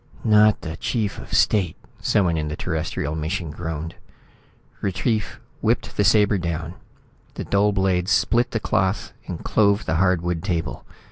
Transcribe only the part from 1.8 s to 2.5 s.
someone in